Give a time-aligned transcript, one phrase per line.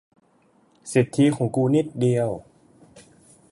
[0.93, 2.29] สิทธิของกูนิดเดียว